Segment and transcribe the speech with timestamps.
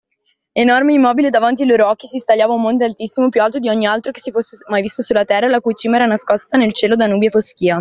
[0.55, 3.69] Enorme e immobile davanti ai loro occhi si stagliava un monte altissimo, più alto di
[3.69, 6.73] ogni altro che si fosse mai visto sulla terra, la cui cima era nascosta nel
[6.73, 7.77] cielo da nubi e foschia.